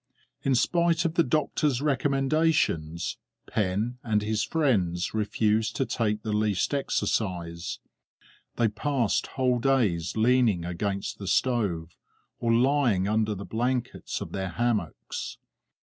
In 0.41 0.55
spite 0.55 1.05
of 1.05 1.13
the 1.13 1.21
doctor's 1.23 1.79
recommendations, 1.79 3.17
Pen 3.45 3.99
and 4.01 4.23
his 4.23 4.43
friends 4.43 5.13
refused 5.13 5.75
to 5.75 5.85
take 5.85 6.23
the 6.23 6.33
least 6.33 6.73
exercise; 6.73 7.77
they 8.55 8.67
passed 8.67 9.27
whole 9.27 9.59
days 9.59 10.17
leaning 10.17 10.65
against 10.65 11.19
the 11.19 11.27
stove 11.27 11.95
or 12.39 12.51
lying 12.51 13.07
under 13.07 13.35
the 13.35 13.45
blankets 13.45 14.21
of 14.21 14.31
their 14.31 14.49
hammocks. 14.49 15.37